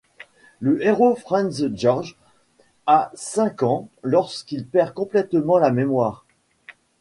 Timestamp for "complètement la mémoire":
4.95-6.25